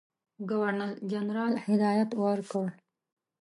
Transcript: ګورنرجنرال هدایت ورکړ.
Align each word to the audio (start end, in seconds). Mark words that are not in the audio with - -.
ګورنرجنرال 0.49 1.53
هدایت 1.65 2.09
ورکړ. 2.23 2.67